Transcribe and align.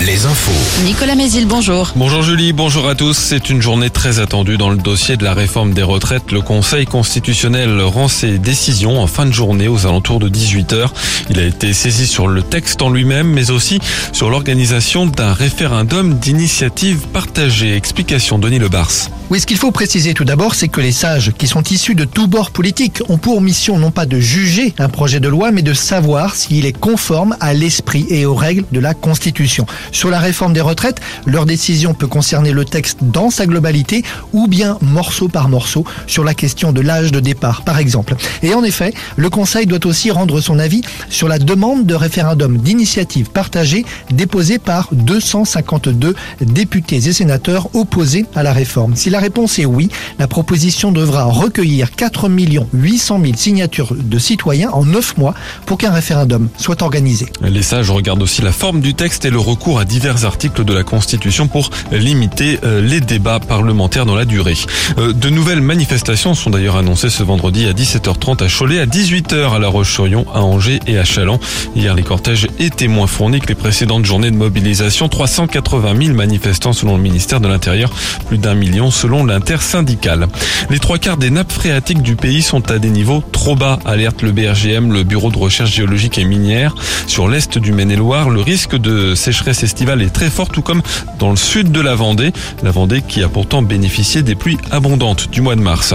les 0.00 0.26
infos. 0.26 0.84
Nicolas 0.84 1.14
Mézil, 1.14 1.46
bonjour. 1.46 1.92
Bonjour 1.96 2.22
Julie, 2.22 2.52
bonjour 2.52 2.88
à 2.88 2.94
tous. 2.94 3.16
C'est 3.16 3.50
une 3.50 3.60
journée 3.60 3.90
très 3.90 4.20
attendue 4.20 4.56
dans 4.56 4.70
le 4.70 4.76
dossier 4.76 5.16
de 5.16 5.24
la 5.24 5.34
réforme 5.34 5.72
des 5.72 5.82
retraites. 5.82 6.30
Le 6.30 6.40
Conseil 6.40 6.86
constitutionnel 6.86 7.80
rend 7.80 8.08
ses 8.08 8.38
décisions 8.38 9.00
en 9.00 9.06
fin 9.06 9.26
de 9.26 9.32
journée 9.32 9.66
aux 9.66 9.86
alentours 9.86 10.20
de 10.20 10.28
18h. 10.28 10.88
Il 11.30 11.38
a 11.40 11.44
été 11.44 11.72
saisi 11.72 12.06
sur 12.06 12.28
le 12.28 12.42
texte 12.42 12.80
en 12.82 12.90
lui-même, 12.90 13.28
mais 13.28 13.50
aussi 13.50 13.80
sur 14.12 14.30
l'organisation 14.30 15.06
d'un 15.06 15.32
référendum 15.32 16.14
d'initiative 16.14 17.08
partagée. 17.12 17.74
Explication 17.74 18.38
Denis 18.38 18.60
Lebars. 18.60 19.10
Oui, 19.30 19.40
ce 19.40 19.46
qu'il 19.46 19.58
faut 19.58 19.72
préciser 19.72 20.14
tout 20.14 20.24
d'abord, 20.24 20.54
c'est 20.54 20.68
que 20.68 20.80
les 20.80 20.90
sages, 20.90 21.32
qui 21.36 21.46
sont 21.46 21.62
issus 21.64 21.94
de 21.94 22.06
tous 22.06 22.26
bords 22.26 22.50
politiques, 22.50 23.02
ont 23.10 23.18
pour 23.18 23.42
mission 23.42 23.76
non 23.76 23.90
pas 23.90 24.06
de 24.06 24.18
juger 24.18 24.72
un 24.78 24.88
projet 24.88 25.20
de 25.20 25.28
loi, 25.28 25.50
mais 25.50 25.60
de 25.60 25.74
savoir 25.74 26.34
s'il 26.34 26.64
est 26.64 26.72
conforme 26.72 27.36
à 27.38 27.52
l'esprit 27.52 28.06
et 28.08 28.24
aux 28.24 28.34
règles 28.34 28.64
de 28.72 28.80
la 28.80 28.94
Constitution. 28.94 29.66
Sur 29.92 30.08
la 30.08 30.18
réforme 30.18 30.54
des 30.54 30.62
retraites, 30.62 31.02
leur 31.26 31.44
décision 31.44 31.92
peut 31.92 32.06
concerner 32.06 32.52
le 32.52 32.64
texte 32.64 33.00
dans 33.02 33.28
sa 33.28 33.44
globalité 33.44 34.02
ou 34.32 34.46
bien 34.46 34.78
morceau 34.80 35.28
par 35.28 35.50
morceau 35.50 35.84
sur 36.06 36.24
la 36.24 36.32
question 36.32 36.72
de 36.72 36.80
l'âge 36.80 37.12
de 37.12 37.20
départ, 37.20 37.64
par 37.64 37.78
exemple. 37.78 38.14
Et 38.42 38.54
en 38.54 38.64
effet, 38.64 38.94
le 39.16 39.28
Conseil 39.28 39.66
doit 39.66 39.84
aussi 39.84 40.10
rendre 40.10 40.40
son 40.40 40.58
avis 40.58 40.80
sur 41.10 41.28
la 41.28 41.38
demande 41.38 41.84
de 41.84 41.94
référendum 41.94 42.56
d'initiative 42.56 43.28
partagée 43.28 43.84
déposée 44.10 44.58
par 44.58 44.88
252 44.92 46.14
députés 46.40 46.96
et 46.96 47.12
sénateurs 47.12 47.68
opposés 47.74 48.24
à 48.34 48.42
la 48.42 48.54
réforme. 48.54 48.96
Si 48.96 49.10
la 49.10 49.17
réponse 49.18 49.58
est 49.58 49.66
oui, 49.66 49.88
la 50.18 50.26
proposition 50.26 50.92
devra 50.92 51.24
recueillir 51.24 51.94
4 51.94 52.28
800 52.72 53.20
000 53.22 53.36
signatures 53.36 53.94
de 53.94 54.18
citoyens 54.18 54.70
en 54.70 54.84
9 54.84 55.16
mois 55.16 55.34
pour 55.66 55.78
qu'un 55.78 55.92
référendum 55.92 56.48
soit 56.56 56.82
organisé. 56.82 57.26
Les 57.42 57.62
sages 57.62 57.90
regardent 57.90 58.22
aussi 58.22 58.42
la 58.42 58.52
forme 58.52 58.80
du 58.80 58.94
texte 58.94 59.24
et 59.24 59.30
le 59.30 59.38
recours 59.38 59.78
à 59.78 59.84
divers 59.84 60.24
articles 60.24 60.64
de 60.64 60.72
la 60.72 60.82
Constitution 60.82 61.48
pour 61.48 61.70
limiter 61.92 62.58
euh, 62.64 62.80
les 62.80 63.00
débats 63.00 63.40
parlementaires 63.40 64.06
dans 64.06 64.14
la 64.14 64.24
durée. 64.24 64.56
Euh, 64.98 65.12
de 65.12 65.30
nouvelles 65.30 65.60
manifestations 65.60 66.34
sont 66.34 66.50
d'ailleurs 66.50 66.76
annoncées 66.76 67.10
ce 67.10 67.22
vendredi 67.22 67.66
à 67.66 67.72
17h30 67.72 68.44
à 68.44 68.48
Cholet, 68.48 68.80
à 68.80 68.86
18h 68.86 69.54
à 69.54 69.58
La 69.58 69.68
Roche-sur-Yon, 69.68 70.26
à 70.34 70.40
Angers 70.42 70.80
et 70.86 70.98
à 70.98 71.04
Chaland. 71.04 71.40
Hier, 71.74 71.94
les 71.94 72.02
cortèges 72.02 72.46
étaient 72.58 72.88
moins 72.88 73.06
fournis 73.06 73.40
que 73.40 73.48
les 73.48 73.54
précédentes 73.54 74.04
journées 74.04 74.30
de 74.30 74.36
mobilisation. 74.36 75.08
380 75.08 75.94
000 76.04 76.16
manifestants 76.16 76.72
selon 76.72 76.96
le 76.96 77.02
ministère 77.02 77.40
de 77.40 77.48
l'Intérieur, 77.48 77.90
plus 78.26 78.38
d'un 78.38 78.54
million 78.54 78.90
selon 78.90 79.07
selon 79.08 79.24
l'intersyndicale. 79.24 80.26
Les 80.68 80.78
trois 80.78 80.98
quarts 80.98 81.16
des 81.16 81.30
nappes 81.30 81.50
phréatiques 81.50 82.02
du 82.02 82.14
pays 82.14 82.42
sont 82.42 82.70
à 82.70 82.78
des 82.78 82.90
niveaux 82.90 83.22
trop 83.32 83.56
bas, 83.56 83.78
alerte 83.86 84.20
le 84.20 84.32
BRGM, 84.32 84.92
le 84.92 85.02
Bureau 85.02 85.30
de 85.30 85.38
recherche 85.38 85.70
géologique 85.70 86.18
et 86.18 86.24
minière. 86.24 86.74
Sur 87.06 87.26
l'est 87.26 87.56
du 87.56 87.72
Maine-et-Loire, 87.72 88.28
le 88.28 88.42
risque 88.42 88.76
de 88.76 89.14
sécheresse 89.14 89.62
estivale 89.62 90.02
est 90.02 90.10
très 90.10 90.28
fort, 90.28 90.50
tout 90.50 90.60
comme 90.60 90.82
dans 91.18 91.30
le 91.30 91.36
sud 91.36 91.72
de 91.72 91.80
la 91.80 91.94
Vendée. 91.94 92.34
La 92.62 92.70
Vendée 92.70 93.00
qui 93.00 93.22
a 93.22 93.30
pourtant 93.30 93.62
bénéficié 93.62 94.20
des 94.20 94.34
pluies 94.34 94.58
abondantes 94.70 95.30
du 95.30 95.40
mois 95.40 95.56
de 95.56 95.62
mars. 95.62 95.94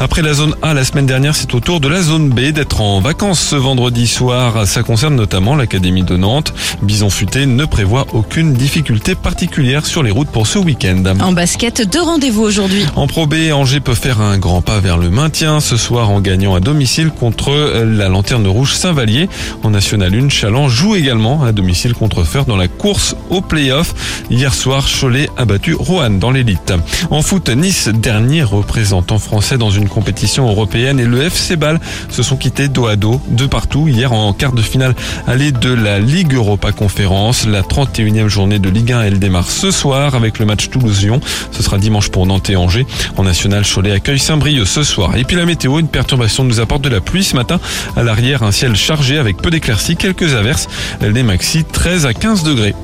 Après 0.00 0.22
la 0.22 0.34
zone 0.34 0.56
A 0.60 0.74
la 0.74 0.82
semaine 0.82 1.06
dernière, 1.06 1.36
c'est 1.36 1.54
au 1.54 1.60
tour 1.60 1.78
de 1.78 1.86
la 1.86 2.02
zone 2.02 2.30
B 2.30 2.50
d'être 2.50 2.80
en 2.80 3.00
vacances 3.00 3.38
ce 3.38 3.54
vendredi 3.54 4.08
soir. 4.08 4.66
Ça 4.66 4.82
concerne 4.82 5.14
notamment 5.14 5.54
l'Académie 5.54 6.02
de 6.02 6.16
Nantes. 6.16 6.52
Bison 6.82 7.08
Futé 7.08 7.46
ne 7.46 7.64
prévoit 7.66 8.08
aucune 8.14 8.54
difficulté 8.54 9.14
particulière 9.14 9.86
sur 9.86 10.02
les 10.02 10.10
routes 10.10 10.30
pour 10.30 10.48
ce 10.48 10.58
week-end. 10.58 11.04
En 11.20 11.30
basket, 11.30 11.88
deux 11.88 12.02
rendez-vous 12.02 12.47
En 12.96 13.06
Pro 13.06 13.26
B, 13.26 13.52
Angers 13.52 13.80
peut 13.80 13.94
faire 13.94 14.22
un 14.22 14.38
grand 14.38 14.62
pas 14.62 14.80
vers 14.80 14.96
le 14.96 15.10
maintien 15.10 15.60
ce 15.60 15.76
soir 15.76 16.08
en 16.08 16.22
gagnant 16.22 16.54
à 16.54 16.60
domicile 16.60 17.10
contre 17.10 17.50
la 17.84 18.08
Lanterne 18.08 18.46
Rouge 18.46 18.72
Saint-Vallier. 18.72 19.28
En 19.62 19.70
National 19.70 20.14
1, 20.14 20.30
Chaland 20.30 20.70
joue 20.70 20.96
également 20.96 21.44
à 21.44 21.52
domicile 21.52 21.92
contre 21.92 22.24
Fer 22.24 22.46
dans 22.46 22.56
la 22.56 22.66
course 22.66 23.16
au 23.28 23.42
play-off. 23.42 24.24
Hier 24.30 24.54
soir, 24.54 24.86
Cholet 24.88 25.28
a 25.36 25.44
battu 25.44 25.74
Roanne 25.74 26.18
dans 26.18 26.30
l'élite. 26.30 26.72
En 27.10 27.20
foot, 27.20 27.50
Nice, 27.50 27.88
dernier 27.88 28.44
représentant 28.44 29.18
français 29.18 29.58
dans 29.58 29.70
une 29.70 29.88
compétition 29.88 30.48
européenne 30.48 31.00
et 31.00 31.04
le 31.06 31.24
FC 31.24 31.56
Ball 31.56 31.78
se 32.08 32.22
sont 32.22 32.36
quittés 32.36 32.68
dos 32.68 32.86
à 32.86 32.96
dos 32.96 33.20
de 33.28 33.44
partout 33.44 33.88
hier 33.88 34.14
en 34.14 34.32
quart 34.32 34.52
de 34.52 34.62
finale 34.62 34.94
allée 35.26 35.52
de 35.52 35.74
la 35.74 35.98
Ligue 35.98 36.32
Europa 36.32 36.72
Conférence. 36.72 37.46
La 37.46 37.60
31e 37.60 38.28
journée 38.28 38.58
de 38.58 38.70
Ligue 38.70 38.92
1, 38.92 39.02
elle 39.02 39.18
démarre 39.18 39.50
ce 39.50 39.70
soir 39.70 40.14
avec 40.14 40.38
le 40.38 40.46
match 40.46 40.70
Toulouse-Lyon. 40.70 41.20
Ce 41.52 41.62
sera 41.62 41.76
dimanche 41.76 42.08
pour 42.08 42.24
Nantes 42.24 42.37
Angers. 42.56 42.86
En 43.16 43.24
national, 43.24 43.64
Cholet 43.64 43.92
accueille 43.92 44.18
Saint-Brieuc 44.18 44.66
ce 44.66 44.82
soir. 44.82 45.16
Et 45.16 45.24
puis 45.24 45.36
la 45.36 45.46
météo, 45.46 45.78
une 45.78 45.88
perturbation 45.88 46.44
nous 46.44 46.60
apporte 46.60 46.82
de 46.82 46.88
la 46.88 47.00
pluie 47.00 47.24
ce 47.24 47.36
matin. 47.36 47.60
À 47.96 48.02
l'arrière, 48.02 48.42
un 48.42 48.52
ciel 48.52 48.74
chargé 48.76 49.18
avec 49.18 49.36
peu 49.38 49.50
d'éclaircies, 49.50 49.96
quelques 49.96 50.34
averses. 50.34 50.68
Les 51.00 51.22
maxi 51.22 51.64
13 51.64 52.06
à 52.06 52.14
15 52.14 52.42
degrés. 52.42 52.74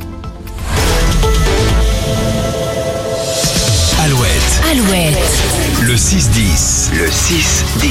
Alouette. 4.04 4.30
Alouette. 4.70 5.14
Le 5.82 5.94
6-10. 5.94 6.92
Le 6.94 7.06
6-10. 7.06 7.88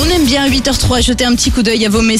On 0.00 0.08
aime 0.08 0.24
bien 0.24 0.44
à 0.44 0.48
8h03 0.48 1.02
jeter 1.02 1.24
un 1.24 1.34
petit 1.34 1.50
coup 1.50 1.62
d'œil 1.62 1.84
à 1.84 1.88
vos 1.88 2.02
messages. 2.02 2.16